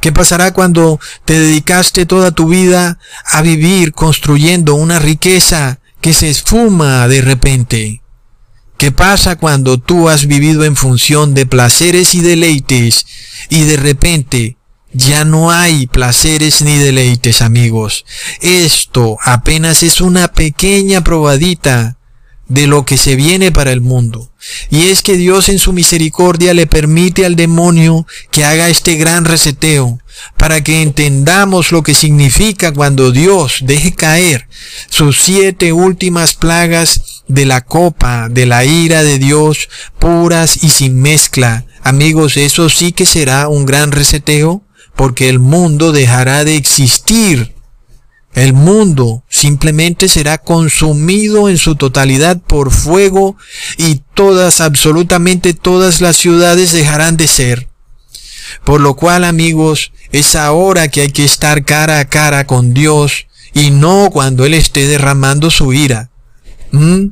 [0.00, 6.28] ¿Qué pasará cuando te dedicaste toda tu vida a vivir construyendo una riqueza que se
[6.28, 8.02] esfuma de repente?
[8.76, 13.06] ¿Qué pasa cuando tú has vivido en función de placeres y deleites
[13.48, 14.56] y de repente
[14.92, 18.04] ya no hay placeres ni deleites, amigos.
[18.40, 21.96] Esto apenas es una pequeña probadita
[22.52, 24.30] de lo que se viene para el mundo.
[24.70, 29.24] Y es que Dios en su misericordia le permite al demonio que haga este gran
[29.24, 29.98] reseteo
[30.36, 34.48] para que entendamos lo que significa cuando Dios deje caer
[34.90, 41.00] sus siete últimas plagas de la copa de la ira de Dios puras y sin
[41.00, 41.64] mezcla.
[41.82, 44.62] Amigos, eso sí que será un gran reseteo
[44.94, 47.54] porque el mundo dejará de existir.
[48.34, 53.36] El mundo simplemente será consumido en su totalidad por fuego
[53.76, 57.68] y todas, absolutamente todas las ciudades dejarán de ser.
[58.64, 63.26] Por lo cual, amigos, es ahora que hay que estar cara a cara con Dios
[63.54, 66.10] y no cuando Él esté derramando su ira.
[66.70, 67.08] ¿Mm?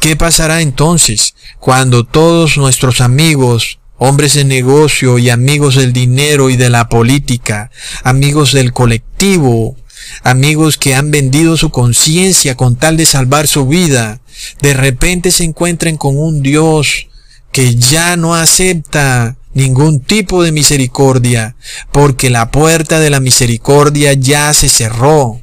[0.00, 6.56] ¿Qué pasará entonces cuando todos nuestros amigos hombres de negocio y amigos del dinero y
[6.56, 7.70] de la política,
[8.02, 9.76] amigos del colectivo,
[10.22, 14.20] amigos que han vendido su conciencia con tal de salvar su vida,
[14.60, 17.08] de repente se encuentren con un Dios
[17.52, 21.56] que ya no acepta ningún tipo de misericordia,
[21.92, 25.40] porque la puerta de la misericordia ya se cerró.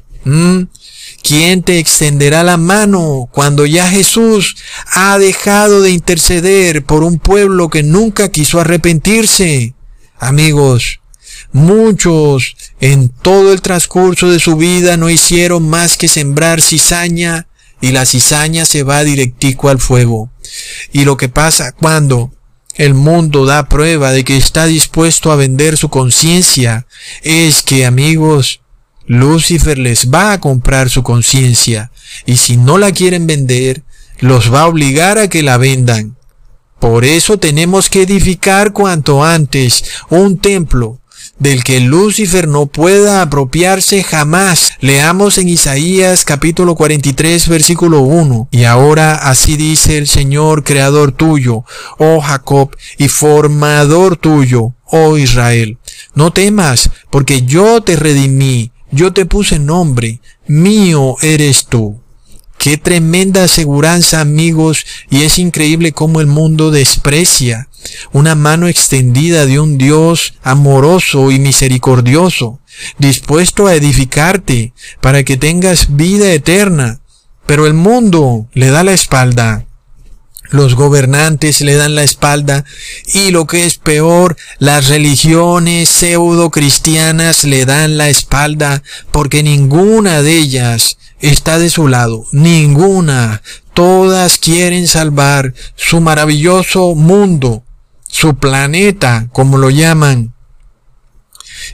[1.22, 4.56] ¿Quién te extenderá la mano cuando ya Jesús
[4.92, 9.74] ha dejado de interceder por un pueblo que nunca quiso arrepentirse?
[10.18, 11.00] Amigos,
[11.52, 17.46] muchos en todo el transcurso de su vida no hicieron más que sembrar cizaña
[17.80, 20.30] y la cizaña se va directico al fuego.
[20.92, 22.32] Y lo que pasa cuando
[22.76, 26.86] el mundo da prueba de que está dispuesto a vender su conciencia
[27.22, 28.60] es que, amigos,
[29.06, 31.90] Lucifer les va a comprar su conciencia
[32.24, 33.82] y si no la quieren vender,
[34.20, 36.16] los va a obligar a que la vendan.
[36.78, 41.01] Por eso tenemos que edificar cuanto antes un templo
[41.38, 44.72] del que Lucifer no pueda apropiarse jamás.
[44.80, 48.48] Leamos en Isaías capítulo 43 versículo 1.
[48.50, 51.64] Y ahora así dice el Señor creador tuyo,
[51.98, 55.78] oh Jacob, y formador tuyo, oh Israel.
[56.14, 62.00] No temas, porque yo te redimí, yo te puse nombre, mío eres tú.
[62.58, 67.68] Qué tremenda aseguranza, amigos, y es increíble cómo el mundo desprecia
[68.12, 72.60] una mano extendida de un Dios amoroso y misericordioso,
[72.98, 77.00] dispuesto a edificarte para que tengas vida eterna.
[77.46, 79.66] Pero el mundo le da la espalda
[80.52, 82.64] los gobernantes le dan la espalda
[83.06, 90.20] y lo que es peor, las religiones pseudo cristianas le dan la espalda porque ninguna
[90.20, 93.42] de ellas está de su lado, ninguna.
[93.72, 97.64] Todas quieren salvar su maravilloso mundo,
[98.12, 100.34] su planeta, como lo llaman.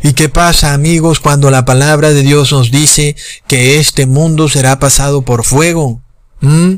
[0.05, 3.16] ¿Y qué pasa, amigos, cuando la palabra de Dios nos dice
[3.49, 6.01] que este mundo será pasado por fuego?
[6.41, 6.76] ¿Mm?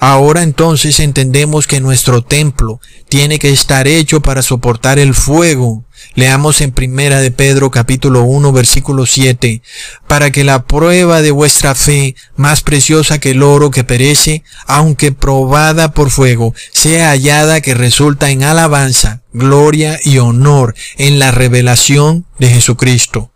[0.00, 5.84] Ahora entonces entendemos que nuestro templo tiene que estar hecho para soportar el fuego.
[6.14, 9.62] Leamos en primera de Pedro capítulo 1 versículo 7,
[10.06, 15.12] para que la prueba de vuestra fe, más preciosa que el oro que perece, aunque
[15.12, 22.26] probada por fuego, sea hallada que resulta en alabanza, gloria y honor en la revelación
[22.38, 23.32] de Jesucristo.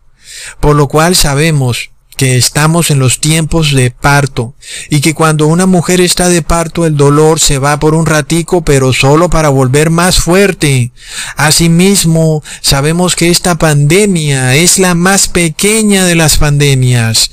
[0.59, 1.90] Por lo cual sabemos
[2.21, 4.53] que estamos en los tiempos de parto
[4.91, 8.63] y que cuando una mujer está de parto el dolor se va por un ratico
[8.63, 10.91] pero solo para volver más fuerte.
[11.35, 17.31] Asimismo, sabemos que esta pandemia es la más pequeña de las pandemias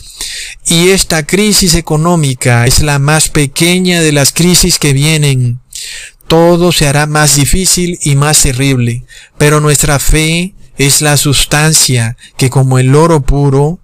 [0.64, 5.60] y esta crisis económica es la más pequeña de las crisis que vienen.
[6.28, 9.04] Todo se hará más difícil y más terrible,
[9.36, 13.80] pero nuestra fe es la sustancia que como el oro puro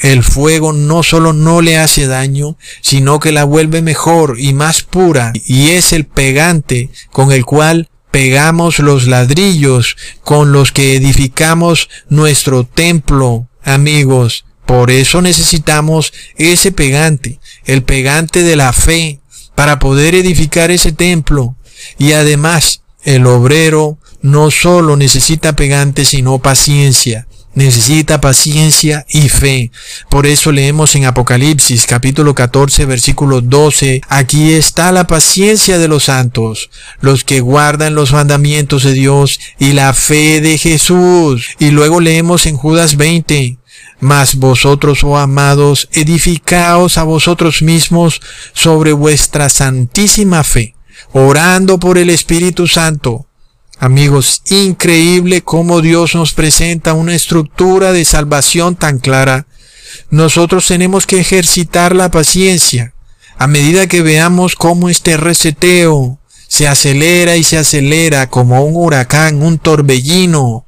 [0.00, 4.82] el fuego no solo no le hace daño, sino que la vuelve mejor y más
[4.82, 11.88] pura, y es el pegante con el cual pegamos los ladrillos con los que edificamos
[12.08, 14.44] nuestro templo, amigos.
[14.66, 19.20] Por eso necesitamos ese pegante, el pegante de la fe,
[19.54, 21.56] para poder edificar ese templo.
[21.98, 29.70] Y además, el obrero no solo necesita pegante, sino paciencia necesita paciencia y fe.
[30.08, 36.04] Por eso leemos en Apocalipsis capítulo 14 versículo 12, aquí está la paciencia de los
[36.04, 36.70] santos,
[37.00, 41.46] los que guardan los mandamientos de Dios y la fe de Jesús.
[41.58, 43.58] Y luego leemos en Judas 20,
[44.00, 48.20] mas vosotros, oh amados, edificaos a vosotros mismos
[48.52, 50.74] sobre vuestra santísima fe,
[51.12, 53.26] orando por el Espíritu Santo
[53.82, 59.46] Amigos, increíble cómo Dios nos presenta una estructura de salvación tan clara.
[60.10, 62.92] Nosotros tenemos que ejercitar la paciencia
[63.38, 69.42] a medida que veamos cómo este reseteo se acelera y se acelera como un huracán,
[69.42, 70.66] un torbellino,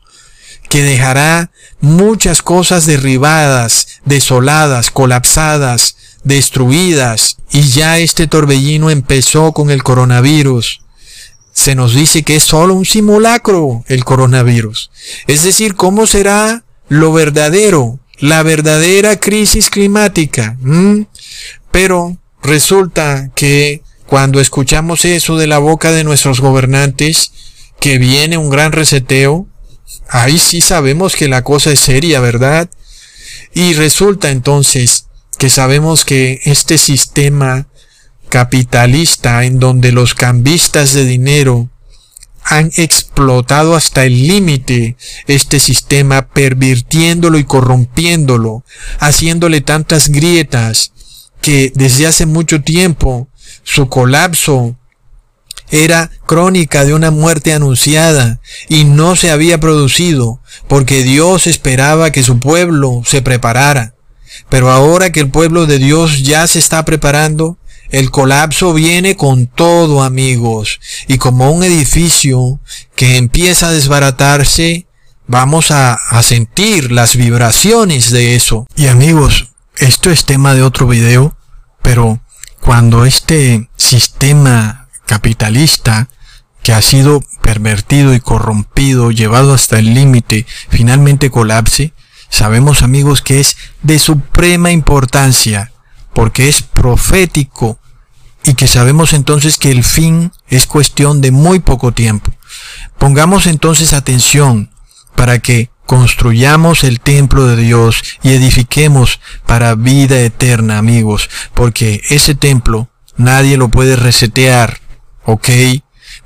[0.71, 1.51] que dejará
[1.83, 7.37] muchas cosas derribadas, desoladas, colapsadas, destruidas.
[7.51, 10.82] Y ya este torbellino empezó con el coronavirus
[11.53, 14.91] se nos dice que es solo un simulacro el coronavirus.
[15.27, 20.57] Es decir, ¿cómo será lo verdadero, la verdadera crisis climática?
[20.61, 21.03] ¿Mm?
[21.71, 27.33] Pero resulta que cuando escuchamos eso de la boca de nuestros gobernantes,
[27.81, 29.47] que viene un gran reseteo,
[30.09, 32.71] ahí sí sabemos que la cosa es seria, ¿verdad?
[33.55, 35.07] Y resulta entonces
[35.39, 37.67] que sabemos que este sistema
[38.33, 41.69] capitalista en donde los cambistas de dinero
[42.43, 48.65] han explotado hasta el límite este sistema, pervirtiéndolo y corrompiéndolo,
[48.99, 50.93] haciéndole tantas grietas
[51.43, 53.29] que desde hace mucho tiempo
[53.65, 54.79] su colapso
[55.71, 62.23] era crónica de una muerte anunciada y no se había producido porque Dios esperaba que
[62.23, 63.95] su pueblo se preparara.
[64.49, 67.59] Pero ahora que el pueblo de Dios ya se está preparando,
[67.93, 72.59] el colapso viene con todo, amigos, y como un edificio
[72.97, 74.87] que empieza a desbaratarse,
[75.27, 78.67] vamos a, sentir las vibraciones de eso.
[78.77, 81.37] Y amigos, esto es tema de otro video,
[81.83, 82.23] pero
[82.61, 86.09] cuando este sistema capitalista
[86.63, 91.93] que ha sido pervertido y corrompido, llevado hasta el límite, finalmente colapse,
[92.31, 95.73] sabemos amigos que es de suprema importancia,
[96.15, 97.79] porque es profético
[98.45, 102.33] y que sabemos entonces que el fin es cuestión de muy poco tiempo.
[102.99, 104.71] Pongamos entonces atención
[105.15, 112.35] para que construyamos el templo de Dios y edifiquemos para vida eterna, amigos, porque ese
[112.35, 114.81] templo nadie lo puede resetear,
[115.25, 115.49] ¿ok?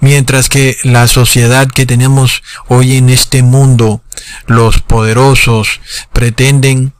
[0.01, 4.03] Mientras que la sociedad que tenemos hoy en este mundo,
[4.47, 5.81] los poderosos,
[6.12, 6.93] pretenden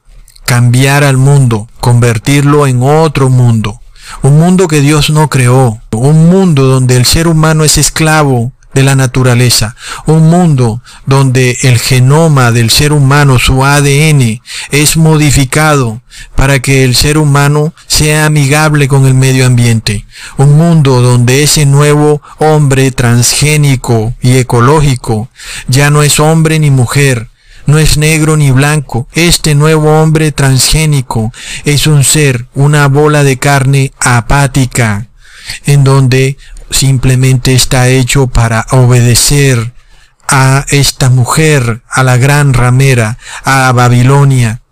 [0.45, 3.81] cambiar al mundo, convertirlo en otro mundo
[4.23, 8.83] un mundo que Dios no creó, un mundo donde el ser humano es esclavo de
[8.83, 16.03] la naturaleza, un mundo donde el genoma del ser humano, su ADN, es modificado
[16.35, 20.05] para que el ser humano sea amigable con el medio ambiente,
[20.37, 25.31] un mundo donde ese nuevo hombre transgénico y ecológico
[25.69, 27.31] ya no es hombre ni mujer,
[27.67, 29.09] no es negro ni blanco.
[29.13, 31.33] Este nuevo hombre transgénico
[31.65, 35.09] es un ser, una bola de carne apática,
[35.65, 36.37] en donde
[36.71, 39.75] simplemente está hecho para obedecer
[40.29, 44.63] a esta mujer, a la gran ramera, a Babilonia.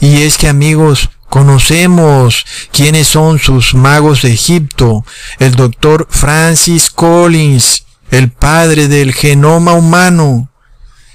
[0.00, 5.04] Y es que amigos, conocemos quiénes son sus magos de Egipto,
[5.38, 10.50] el doctor Francis Collins, el padre del genoma humano,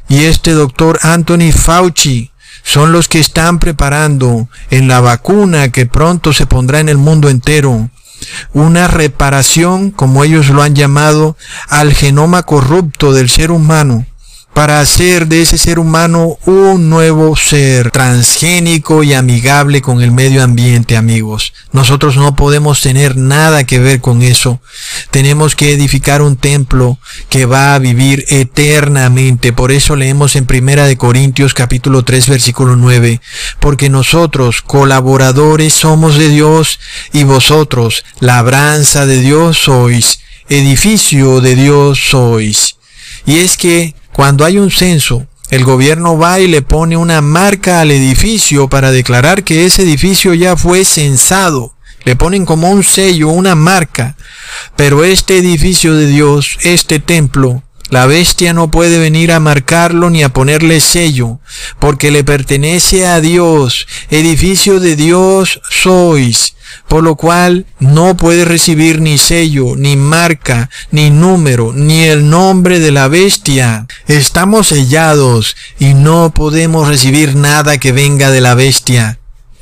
[0.10, 2.32] y este doctor Anthony Fauci
[2.64, 7.30] son los que están preparando en la vacuna que pronto se pondrá en el mundo
[7.30, 7.90] entero
[8.52, 11.38] una reparación, como ellos lo han llamado,
[11.70, 14.06] al genoma corrupto del ser humano
[14.60, 20.44] para hacer de ese ser humano un nuevo ser transgénico y amigable con el medio
[20.44, 21.54] ambiente, amigos.
[21.72, 24.60] Nosotros no podemos tener nada que ver con eso.
[25.12, 27.00] Tenemos que edificar un templo
[27.30, 29.54] que va a vivir eternamente.
[29.54, 33.22] Por eso leemos en Primera de Corintios capítulo 3 versículo 9,
[33.62, 36.82] porque nosotros colaboradores somos de Dios
[37.14, 42.76] y vosotros labranza de Dios sois, edificio de Dios sois.
[43.26, 47.80] Y es que cuando hay un censo, el gobierno va y le pone una marca
[47.80, 51.74] al edificio para declarar que ese edificio ya fue censado.
[52.04, 54.18] Le ponen como un sello, una marca.
[54.76, 60.22] Pero este edificio de Dios, este templo, la bestia no puede venir a marcarlo ni
[60.22, 61.40] a ponerle sello,
[61.80, 63.88] porque le pertenece a Dios.
[64.10, 66.56] Edificio de Dios sois.
[66.88, 72.80] Por lo cual no puede recibir ni sello, ni marca, ni número, ni el nombre
[72.80, 73.88] de la bestia.
[74.08, 79.20] Estamos sellados y no podemos recibir nada que venga de la bestia.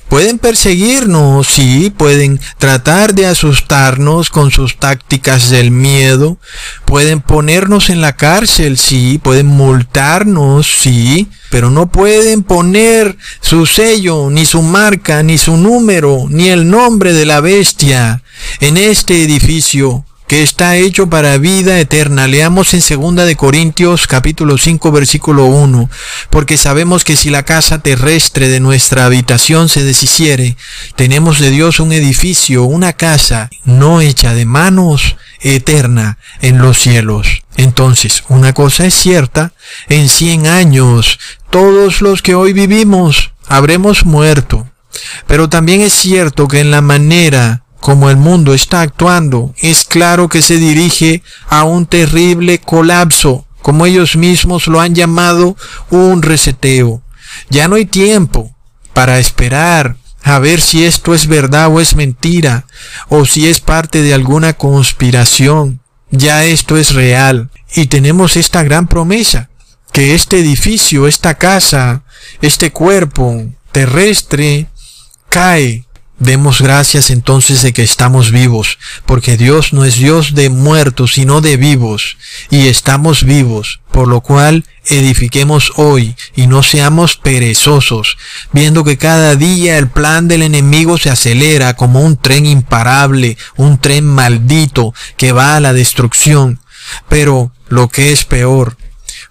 [0.09, 6.37] Pueden perseguirnos, sí, pueden tratar de asustarnos con sus tácticas del miedo,
[6.85, 14.29] pueden ponernos en la cárcel, sí, pueden multarnos, sí, pero no pueden poner su sello,
[14.29, 18.23] ni su marca, ni su número, ni el nombre de la bestia
[18.61, 22.27] en este edificio que está hecho para vida eterna.
[22.27, 25.89] Leamos en 2 de Corintios capítulo 5 versículo 1,
[26.29, 30.57] porque sabemos que si la casa terrestre de nuestra habitación se deshiciere,
[30.95, 37.43] tenemos de Dios un edificio, una casa no hecha de manos, eterna en los cielos.
[37.55, 39.53] Entonces, una cosa es cierta,
[39.87, 41.19] en cien años,
[41.49, 44.67] todos los que hoy vivimos habremos muerto.
[45.27, 50.27] Pero también es cierto que en la manera como el mundo está actuando, es claro
[50.27, 55.55] que se dirige a un terrible colapso, como ellos mismos lo han llamado
[55.89, 57.01] un reseteo.
[57.49, 58.53] Ya no hay tiempo
[58.91, 62.65] para esperar a ver si esto es verdad o es mentira,
[63.07, 65.79] o si es parte de alguna conspiración.
[66.11, 67.51] Ya esto es real.
[67.73, 69.49] Y tenemos esta gran promesa,
[69.93, 72.03] que este edificio, esta casa,
[72.41, 74.67] este cuerpo terrestre,
[75.29, 75.86] cae
[76.19, 81.41] Demos gracias entonces de que estamos vivos, porque Dios no es Dios de muertos, sino
[81.41, 82.17] de vivos,
[82.49, 88.17] y estamos vivos, por lo cual edifiquemos hoy y no seamos perezosos,
[88.51, 93.77] viendo que cada día el plan del enemigo se acelera como un tren imparable, un
[93.77, 96.59] tren maldito que va a la destrucción.
[97.09, 98.75] Pero lo que es peor,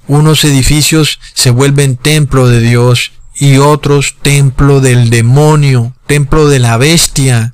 [0.07, 6.76] unos edificios se vuelven templo de Dios y otros templo del demonio, templo de la
[6.76, 7.53] bestia.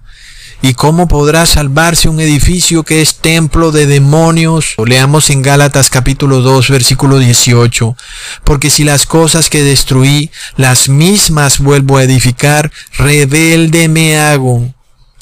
[0.65, 4.77] ¿Y cómo podrá salvarse un edificio que es templo de demonios?
[4.87, 7.97] Leamos en Gálatas capítulo 2 versículo 18.
[8.45, 14.73] Porque si las cosas que destruí, las mismas vuelvo a edificar, rebelde me hago.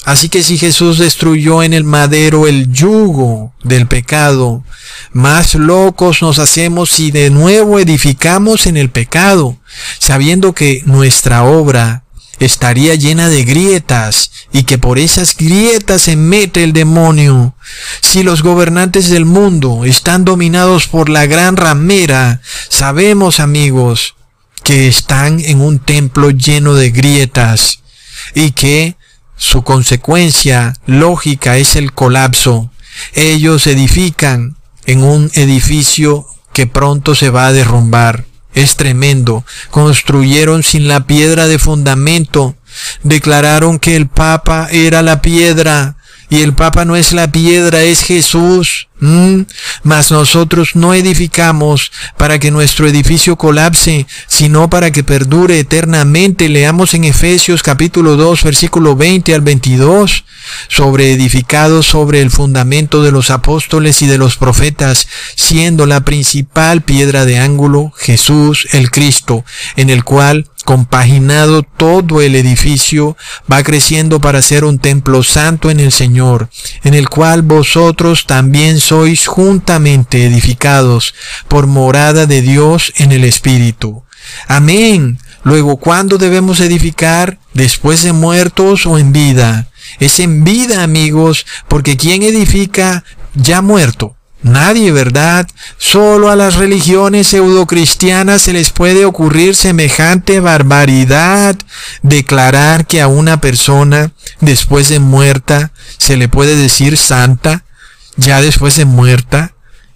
[0.03, 4.63] Así que si Jesús destruyó en el madero el yugo del pecado,
[5.11, 9.57] más locos nos hacemos si de nuevo edificamos en el pecado,
[9.99, 12.03] sabiendo que nuestra obra
[12.39, 17.53] estaría llena de grietas y que por esas grietas se mete el demonio.
[18.01, 24.15] Si los gobernantes del mundo están dominados por la gran ramera, sabemos amigos
[24.63, 27.79] que están en un templo lleno de grietas
[28.33, 28.95] y que
[29.41, 32.69] su consecuencia lógica es el colapso.
[33.15, 38.25] Ellos edifican en un edificio que pronto se va a derrumbar.
[38.53, 39.43] Es tremendo.
[39.71, 42.55] Construyeron sin la piedra de fundamento.
[43.01, 45.95] Declararon que el Papa era la piedra.
[46.31, 48.87] Y el Papa no es la piedra, es Jesús.
[49.83, 56.47] Mas nosotros no edificamos para que nuestro edificio colapse, sino para que perdure eternamente.
[56.47, 60.23] Leamos en Efesios capítulo 2, versículo 20 al 22,
[60.69, 66.81] sobre edificados sobre el fundamento de los apóstoles y de los profetas, siendo la principal
[66.81, 69.43] piedra de ángulo Jesús el Cristo,
[69.75, 73.17] en el cual compaginado todo el edificio,
[73.51, 76.49] va creciendo para ser un templo santo en el Señor,
[76.83, 81.13] en el cual vosotros también sois juntamente edificados
[81.47, 84.03] por morada de Dios en el Espíritu.
[84.47, 85.19] Amén.
[85.43, 87.39] Luego, ¿cuándo debemos edificar?
[87.53, 89.67] ¿Después de muertos o en vida?
[89.99, 93.03] Es en vida, amigos, porque quien edifica
[93.33, 94.15] ya muerto.
[94.43, 95.47] Nadie, ¿verdad?
[95.77, 101.55] Solo a las religiones pseudocristianas se les puede ocurrir semejante barbaridad,
[102.01, 107.65] declarar que a una persona después de muerta se le puede decir santa
[108.17, 109.53] ya después de muerta,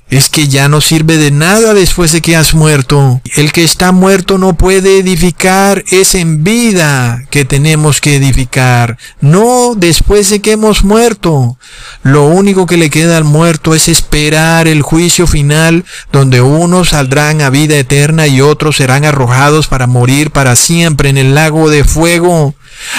[0.09, 3.21] es que ya no sirve de nada después de que has muerto.
[3.35, 9.73] El que está muerto no puede edificar, es en vida que tenemos que edificar, no
[9.75, 11.57] después de que hemos muerto.
[12.03, 17.41] Lo único que le queda al muerto es esperar el juicio final donde unos saldrán
[17.41, 21.83] a vida eterna y otros serán arrojados para morir para siempre en el lago de
[21.83, 22.53] fuego.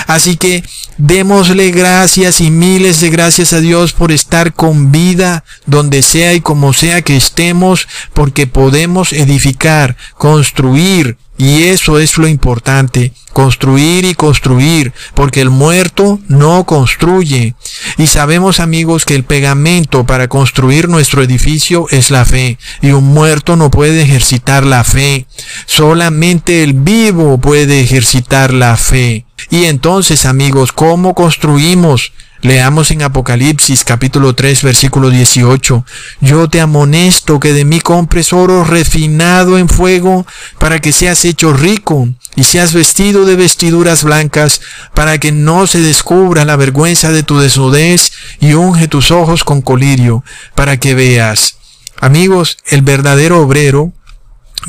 [0.06, 0.64] Así que
[0.98, 6.40] démosle gracias y miles de gracias a Dios por estar con vida donde sea y
[6.40, 14.14] como sea que estemos, porque podemos edificar, construir Y eso es lo importante, construir y
[14.14, 17.54] construir, porque el muerto no construye.
[17.98, 23.04] Y sabemos amigos que el pegamento para construir nuestro edificio es la fe, y un
[23.04, 25.26] muerto no puede ejercitar la fe.
[25.66, 29.26] Solamente el vivo puede ejercitar la fe.
[29.50, 32.12] Y entonces amigos, ¿cómo construimos?
[32.42, 35.84] Leamos en Apocalipsis capítulo 3 versículo 18.
[36.20, 40.26] Yo te amonesto que de mí compres oro refinado en fuego
[40.58, 44.60] para que seas hecho rico y seas vestido de vestiduras blancas
[44.94, 49.62] para que no se descubra la vergüenza de tu desnudez y unge tus ojos con
[49.62, 50.22] colirio
[50.54, 51.56] para que veas.
[51.98, 53.92] Amigos, el verdadero obrero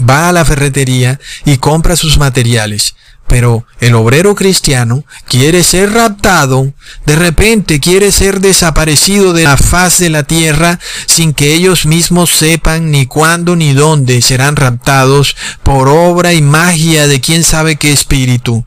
[0.09, 2.95] va a la ferretería y compra sus materiales.
[3.27, 6.73] Pero el obrero cristiano quiere ser raptado,
[7.05, 12.29] de repente quiere ser desaparecido de la faz de la tierra sin que ellos mismos
[12.29, 17.91] sepan ni cuándo ni dónde serán raptados por obra y magia de quién sabe qué
[17.91, 18.65] espíritu.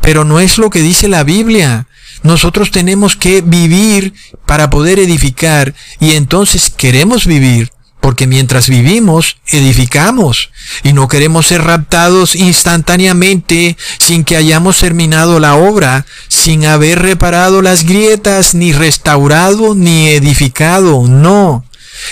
[0.00, 1.86] Pero no es lo que dice la Biblia.
[2.22, 4.14] Nosotros tenemos que vivir
[4.46, 7.70] para poder edificar y entonces queremos vivir
[8.00, 10.50] porque mientras vivimos, edificamos
[10.82, 17.62] y no queremos ser raptados instantáneamente sin que hayamos terminado la obra, sin haber reparado
[17.62, 21.06] las grietas, ni restaurado, ni edificado.
[21.08, 21.64] No.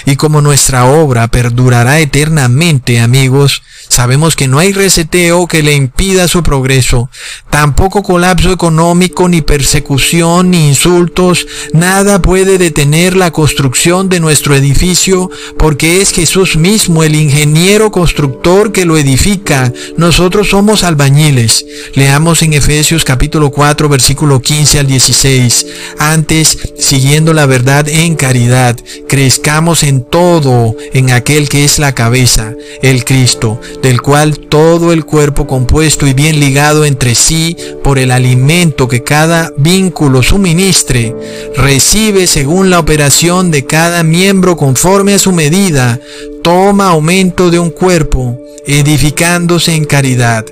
[0.05, 6.28] Y como nuestra obra perdurará eternamente, amigos, sabemos que no hay reseteo que le impida
[6.28, 7.11] su progreso,
[7.51, 15.30] tampoco colapso económico, ni persecución, ni insultos, nada puede detener la construcción de nuestro edificio,
[15.59, 19.72] porque es Jesús mismo el ingeniero constructor que lo edifica.
[19.97, 21.64] Nosotros somos albañiles.
[21.95, 25.66] Leamos en Efesios capítulo 4, versículo 15 al 16.
[25.99, 28.76] Antes, siguiendo la verdad en caridad,
[29.09, 32.53] crezcamos en todo en aquel que es la cabeza,
[32.83, 38.11] el Cristo, del cual todo el cuerpo compuesto y bien ligado entre sí por el
[38.11, 41.14] alimento que cada vínculo suministre,
[41.57, 46.01] recibe según la operación de cada miembro conforme a su medida,
[46.43, 50.45] toma aumento de un cuerpo, edificándose en caridad.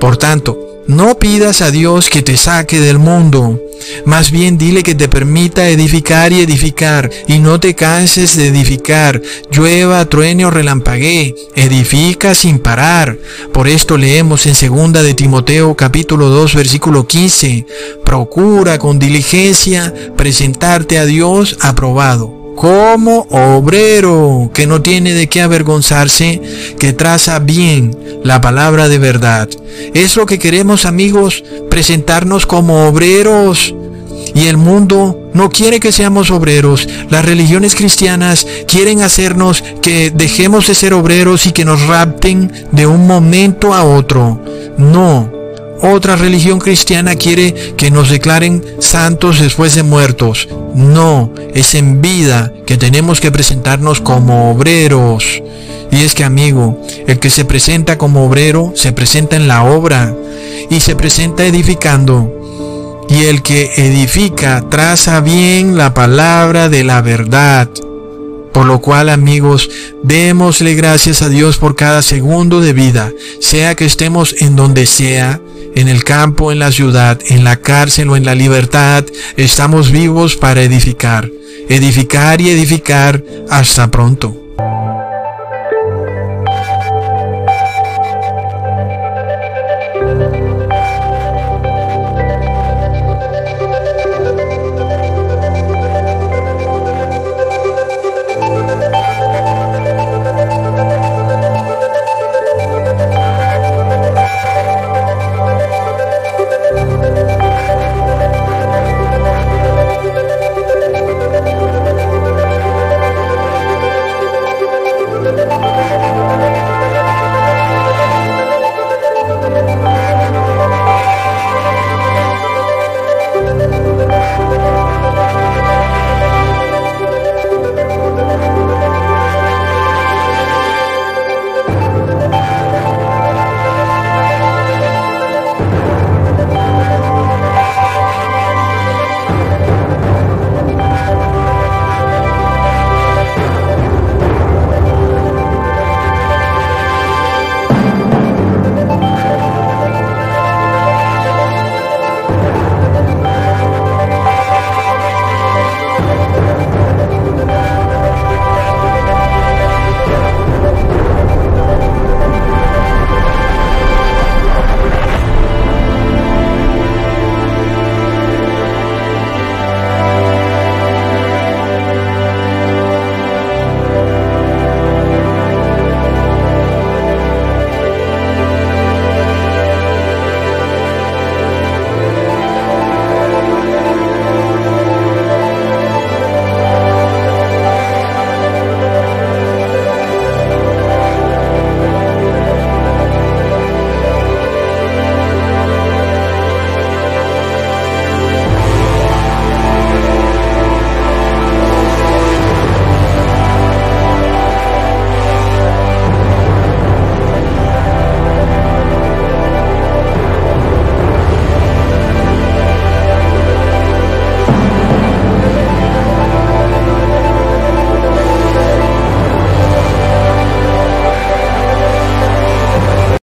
[0.00, 3.60] Por tanto, no pidas a Dios que te saque del mundo.
[4.06, 9.20] Más bien dile que te permita edificar y edificar, y no te canses de edificar.
[9.52, 13.18] Llueva, truene o relampaguee, edifica sin parar.
[13.52, 17.66] Por esto leemos en 2 de Timoteo capítulo 2 versículo 15.
[18.04, 26.42] Procura con diligencia presentarte a Dios aprobado como obrero que no tiene de qué avergonzarse,
[26.78, 29.48] que traza bien la palabra de verdad.
[29.94, 33.74] Es lo que queremos amigos, presentarnos como obreros.
[34.34, 36.86] Y el mundo no quiere que seamos obreros.
[37.08, 42.86] Las religiones cristianas quieren hacernos que dejemos de ser obreros y que nos rapten de
[42.86, 44.38] un momento a otro.
[44.76, 45.32] No,
[45.82, 50.48] otra religión cristiana quiere que nos declaren santos después de muertos.
[50.74, 55.42] No, es en vida que tenemos que presentarnos como obreros.
[55.90, 60.14] Y es que amigo, el que se presenta como obrero se presenta en la obra
[60.68, 62.36] y se presenta edificando.
[63.08, 67.68] Y el que edifica traza bien la palabra de la verdad.
[68.52, 69.70] Por lo cual, amigos,
[70.02, 75.40] démosle gracias a Dios por cada segundo de vida, sea que estemos en donde sea,
[75.74, 79.04] en el campo, en la ciudad, en la cárcel o en la libertad,
[79.36, 81.30] estamos vivos para edificar,
[81.68, 84.39] edificar y edificar hasta pronto.